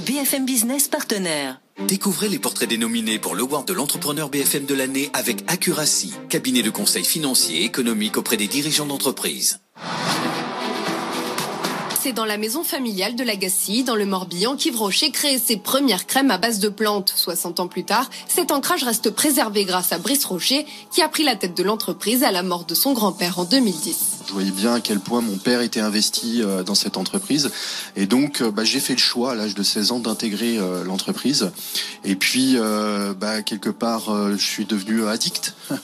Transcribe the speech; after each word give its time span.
BFM 0.00 0.44
Business 0.44 0.88
partenaire. 0.88 1.58
Découvrez 1.88 2.28
les 2.28 2.38
portraits 2.38 2.68
des 2.68 2.76
nominés 2.76 3.18
pour 3.18 3.34
l'Award 3.34 3.66
de 3.66 3.72
l'entrepreneur 3.72 4.28
BFM 4.28 4.66
de 4.66 4.74
l'année 4.74 5.08
avec 5.14 5.42
Accuracy, 5.46 6.12
cabinet 6.28 6.62
de 6.62 6.68
conseil 6.68 7.02
financier 7.02 7.62
et 7.62 7.64
économique 7.64 8.18
auprès 8.18 8.36
des 8.36 8.46
dirigeants 8.46 8.84
d'entreprise. 8.84 9.60
C'est 11.98 12.12
dans 12.12 12.26
la 12.26 12.36
maison 12.36 12.62
familiale 12.62 13.16
de 13.16 13.24
l'Agassi, 13.24 13.84
dans 13.84 13.96
le 13.96 14.04
Morbihan, 14.04 14.54
qu'Yves 14.56 14.76
Rocher 14.76 15.10
crée 15.10 15.38
ses 15.38 15.56
premières 15.56 16.06
crèmes 16.06 16.30
à 16.30 16.36
base 16.36 16.58
de 16.58 16.68
plantes. 16.68 17.12
60 17.16 17.60
ans 17.60 17.68
plus 17.68 17.84
tard, 17.84 18.10
cet 18.28 18.52
ancrage 18.52 18.84
reste 18.84 19.10
préservé 19.10 19.64
grâce 19.64 19.92
à 19.92 19.98
Brice 19.98 20.26
Rocher, 20.26 20.66
qui 20.92 21.00
a 21.00 21.08
pris 21.08 21.24
la 21.24 21.36
tête 21.36 21.56
de 21.56 21.62
l'entreprise 21.62 22.22
à 22.22 22.32
la 22.32 22.42
mort 22.42 22.66
de 22.66 22.74
son 22.74 22.92
grand-père 22.92 23.38
en 23.38 23.44
2010. 23.44 24.15
Je 24.26 24.32
voyais 24.32 24.50
bien 24.50 24.74
à 24.74 24.80
quel 24.80 24.98
point 24.98 25.20
mon 25.20 25.36
père 25.36 25.60
était 25.60 25.80
investi 25.80 26.42
euh, 26.42 26.64
dans 26.64 26.74
cette 26.74 26.96
entreprise. 26.96 27.50
Et 27.94 28.06
donc, 28.06 28.40
euh, 28.40 28.50
bah, 28.50 28.64
j'ai 28.64 28.80
fait 28.80 28.94
le 28.94 28.98
choix 28.98 29.32
à 29.32 29.34
l'âge 29.36 29.54
de 29.54 29.62
16 29.62 29.92
ans 29.92 29.98
d'intégrer 30.00 30.58
euh, 30.58 30.82
l'entreprise. 30.82 31.50
Et 32.04 32.16
puis, 32.16 32.56
bah, 33.18 33.42
quelque 33.42 33.70
part, 33.70 34.04
je 34.32 34.44
suis 34.44 34.64
devenu 34.64 35.06
addict. 35.06 35.54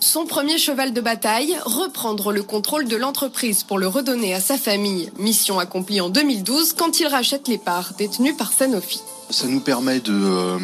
Son 0.00 0.26
premier 0.26 0.58
cheval 0.58 0.92
de 0.92 1.00
bataille, 1.00 1.56
reprendre 1.64 2.32
le 2.32 2.42
contrôle 2.42 2.86
de 2.86 2.96
l'entreprise 2.96 3.62
pour 3.62 3.78
le 3.78 3.86
redonner 3.86 4.34
à 4.34 4.40
sa 4.40 4.58
famille. 4.58 5.10
Mission 5.18 5.58
accomplie 5.58 6.00
en 6.00 6.08
2012 6.08 6.74
quand 6.74 7.00
il 7.00 7.06
rachète 7.06 7.48
les 7.48 7.58
parts 7.58 7.92
détenues 7.96 8.34
par 8.34 8.52
Sanofi. 8.52 9.00
Ça 9.30 9.46
nous 9.46 9.60
permet 9.60 10.00
de 10.00 10.58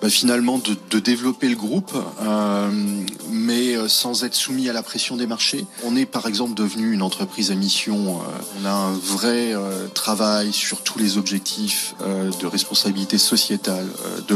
bah, 0.00 0.08
finalement 0.08 0.58
de, 0.58 0.98
développer 0.98 1.48
le 1.48 1.56
groupe, 1.56 1.92
euh, 2.22 2.70
mais 3.30 3.76
euh, 3.76 3.88
sans 3.88 4.24
être 4.24 4.34
soumis 4.34 4.68
à 4.68 4.72
la 4.72 4.82
pression 4.82 5.16
des 5.16 5.26
marchés. 5.26 5.66
On 5.84 5.96
est 5.96 6.06
par 6.06 6.26
exemple 6.26 6.54
devenu 6.54 6.92
une 6.92 7.02
entreprise 7.02 7.50
à 7.50 7.54
mission. 7.54 8.16
Euh, 8.16 8.62
on 8.62 8.64
a 8.66 8.70
un 8.70 8.92
vrai 8.92 9.54
travail 9.94 10.52
sur 10.52 10.82
tous 10.82 10.98
les 10.98 11.18
objectifs 11.18 11.94
de 12.00 12.46
responsabilité 12.46 13.18
sociétale 13.18 13.86
de 14.26 14.34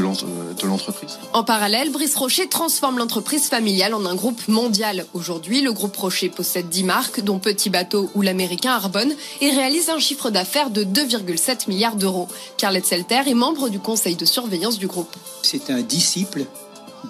l'entreprise. 0.67 1.19
En 1.33 1.45
parallèle, 1.45 1.91
Brice 1.91 2.15
Rocher 2.17 2.49
transforme 2.49 2.99
l'entreprise 2.99 3.49
familiale 3.49 3.95
en 3.95 4.05
un 4.07 4.15
groupe 4.15 4.49
mondial. 4.49 5.07
Aujourd'hui, 5.15 5.61
le 5.61 5.73
groupe 5.73 5.97
Rocher 5.97 6.29
possède 6.29 6.69
10 6.69 6.85
marques, 6.85 7.21
dont 7.21 7.39
Petit 7.39 7.71
Bateau 7.71 8.11
ou 8.15 8.23
l'américain 8.23 8.73
Arbonne, 8.73 9.15
et 9.41 9.51
réalise 9.51 9.91
un 9.91 9.99
chiffre 9.99 10.31
d'affaires 10.31 10.71
de 10.71 10.85
2,7 10.85 11.69
milliards 11.69 11.97
d'euros. 11.97 12.29
Pierre 12.57 12.73
Letzelter 12.73 13.23
est 13.27 13.35
membre 13.35 13.69
du 13.69 13.79
conseil 13.79 14.17
de 14.17 14.25
surveillance 14.25 14.79
du 14.79 14.87
groupe 14.87 15.15
c'est 15.55 15.73
un 15.73 15.83
disciple 15.83 16.47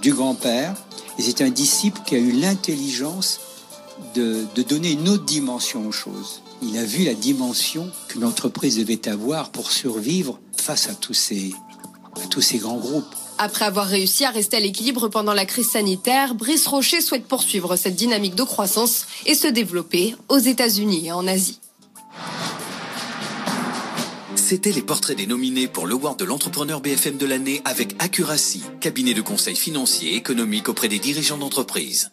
du 0.03 0.13
grand-père, 0.13 0.75
et 1.19 1.23
c'est 1.23 1.41
un 1.41 1.49
disciple 1.49 2.01
qui 2.05 2.15
a 2.15 2.19
eu 2.19 2.33
l'intelligence 2.33 3.41
de, 4.15 4.45
donner 4.69 4.93
une 4.93 5.09
autre 5.09 5.25
dimension 5.25 5.87
aux 5.87 5.93
choses. 5.93 6.43
Il 6.61 6.77
a 6.77 6.85
vu 6.85 7.05
la 7.05 7.15
dimension 7.15 7.91
qu'une 8.09 8.25
entreprise 8.25 8.77
devait 8.77 9.09
avoir 9.09 9.51
pour 9.51 9.71
survivre 9.71 10.39
face 10.59 10.91
à 10.91 10.95
tous 10.95 11.15
ces, 11.15 11.55
à 12.23 12.27
tous 12.27 12.43
ces 12.43 12.59
grands 12.59 12.77
groupes. 12.77 13.15
Après 13.39 13.65
avoir 13.65 13.87
réussi 13.87 14.27
à 14.27 14.31
rester 14.31 14.59
à 14.59 14.61
l'équilibre 14.61 15.09
pendant 15.09 15.33
la 15.33 15.47
crise 15.47 15.71
sanitaire, 15.71 16.35
Brice 16.35 16.67
Rocher 16.67 17.01
souhaite 17.01 17.27
poursuivre 17.27 17.77
cette 17.77 17.97
dynamique 17.97 18.35
de 18.35 18.43
croissance 18.43 19.07
et 19.25 19.35
se 19.35 19.49
développer 19.49 20.17
aux 20.29 20.39
États-Unis 20.39 21.07
et 21.07 21.13
en 21.13 21.27
Asie. 21.27 21.61
C'était 24.47 24.73
les 24.73 24.83
portraits 24.83 25.17
des 25.17 25.27
nominés 25.27 25.69
pour 25.69 25.87
l'Award 25.87 26.19
de 26.19 26.27
l'entrepreneur 26.27 26.83
BFM 26.83 27.17
de 27.17 27.25
l'année 27.25 27.63
avec 27.65 27.95
Accuracy, 27.99 28.63
cabinet 28.79 29.15
de 29.15 29.23
conseil 29.23 29.57
financier 29.57 30.13
et 30.13 30.17
économique 30.17 30.69
auprès 30.69 30.87
des 30.87 30.99
dirigeants 30.99 31.39
d'entreprise. 31.39 32.11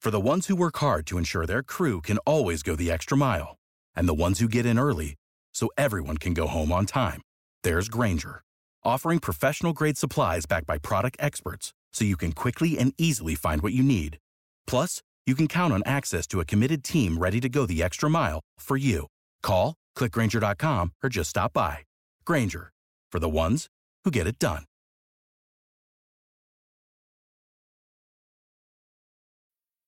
For 0.00 0.10
the 0.10 0.18
ones 0.18 0.46
who 0.48 0.56
work 0.56 0.78
hard 0.78 1.04
to 1.04 1.18
ensure 1.18 1.44
their 1.44 1.62
crew 1.62 2.00
can 2.00 2.16
always 2.24 2.62
go 2.62 2.74
the 2.74 2.90
extra 2.90 3.14
mile, 3.14 3.56
and 3.94 4.08
the 4.08 4.14
ones 4.14 4.40
who 4.40 4.48
get 4.48 4.64
in 4.64 4.78
early 4.78 5.16
so 5.52 5.68
everyone 5.76 6.16
can 6.16 6.32
go 6.32 6.46
home 6.46 6.72
on 6.72 6.86
time, 6.86 7.20
there's 7.62 7.90
Granger, 7.90 8.40
offering 8.82 9.18
professional 9.18 9.74
grade 9.74 9.98
supplies 9.98 10.46
backed 10.46 10.66
by 10.66 10.78
product 10.78 11.18
experts 11.20 11.74
so 11.92 12.06
you 12.06 12.16
can 12.16 12.32
quickly 12.32 12.78
and 12.78 12.94
easily 12.96 13.34
find 13.34 13.60
what 13.60 13.74
you 13.74 13.82
need. 13.82 14.16
Plus, 14.66 15.02
you 15.26 15.34
can 15.34 15.46
count 15.46 15.74
on 15.74 15.82
access 15.84 16.26
to 16.26 16.40
a 16.40 16.46
committed 16.46 16.82
team 16.82 17.18
ready 17.18 17.38
to 17.38 17.50
go 17.50 17.66
the 17.66 17.82
extra 17.82 18.08
mile 18.08 18.40
for 18.58 18.78
you. 18.78 19.08
Call 19.42 19.74
clickgranger.com 19.98 20.92
or 21.02 21.08
just 21.08 21.30
stop 21.30 21.52
by. 21.52 21.78
Granger, 22.24 22.70
for 23.12 23.18
the 23.18 23.28
ones 23.28 23.66
who 24.04 24.10
get 24.10 24.26
it 24.26 24.38
done. 24.38 24.64